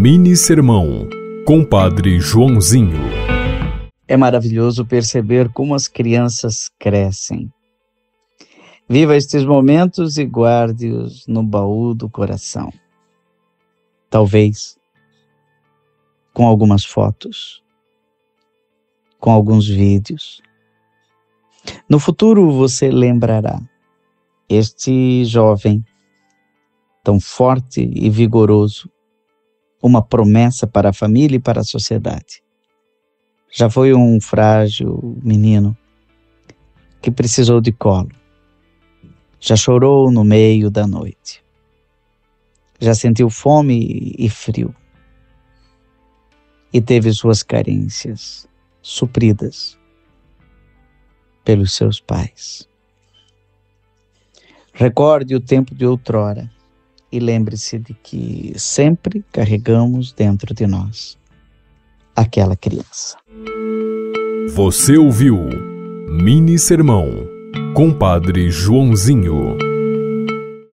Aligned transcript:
Mini 0.00 0.36
Sermão, 0.36 1.08
Compadre 1.44 2.20
Joãozinho. 2.20 3.00
É 4.06 4.16
maravilhoso 4.16 4.86
perceber 4.86 5.52
como 5.52 5.74
as 5.74 5.88
crianças 5.88 6.70
crescem. 6.78 7.52
Viva 8.88 9.16
estes 9.16 9.44
momentos 9.44 10.16
e 10.16 10.22
guarde-os 10.22 11.26
no 11.26 11.42
baú 11.42 11.94
do 11.94 12.08
coração. 12.08 12.72
Talvez 14.08 14.78
com 16.32 16.46
algumas 16.46 16.84
fotos, 16.84 17.60
com 19.18 19.32
alguns 19.32 19.66
vídeos. 19.66 20.40
No 21.90 21.98
futuro 21.98 22.52
você 22.52 22.88
lembrará 22.88 23.60
este 24.48 25.24
jovem 25.24 25.84
tão 27.02 27.18
forte 27.18 27.90
e 27.92 28.08
vigoroso 28.08 28.88
uma 29.82 30.02
promessa 30.02 30.66
para 30.66 30.90
a 30.90 30.92
família 30.92 31.36
e 31.36 31.40
para 31.40 31.60
a 31.60 31.64
sociedade. 31.64 32.42
Já 33.50 33.70
foi 33.70 33.94
um 33.94 34.20
frágil 34.20 35.16
menino 35.22 35.76
que 37.00 37.10
precisou 37.10 37.60
de 37.60 37.72
colo. 37.72 38.10
Já 39.40 39.56
chorou 39.56 40.10
no 40.10 40.24
meio 40.24 40.70
da 40.70 40.86
noite. 40.86 41.42
Já 42.80 42.94
sentiu 42.94 43.30
fome 43.30 44.14
e 44.18 44.28
frio. 44.28 44.74
E 46.72 46.80
teve 46.80 47.12
suas 47.12 47.42
carências 47.42 48.48
supridas 48.82 49.78
pelos 51.44 51.72
seus 51.72 52.00
pais. 52.00 52.68
Recorde 54.74 55.34
o 55.34 55.40
tempo 55.40 55.74
de 55.74 55.86
outrora 55.86 56.50
e 57.10 57.18
lembre-se 57.18 57.78
de 57.78 57.94
que 57.94 58.52
sempre 58.56 59.24
carregamos 59.32 60.12
dentro 60.12 60.54
de 60.54 60.66
nós 60.66 61.18
aquela 62.14 62.56
criança. 62.56 63.16
Você 64.54 64.96
ouviu 64.96 65.38
Mini 66.08 66.58
Sermão, 66.58 67.06
Compadre 67.74 68.50
Joãozinho. 68.50 69.67